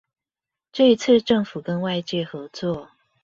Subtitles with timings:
[0.71, 2.89] 這一次政府跟外界合作